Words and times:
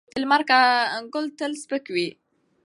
د 0.13 0.15
لمر 0.23 0.41
ګل 1.13 1.25
تېل 1.37 1.53
سپک 1.61 1.85
وي. 1.95 2.07